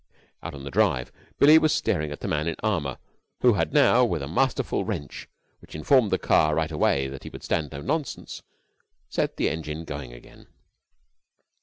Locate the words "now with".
3.71-4.23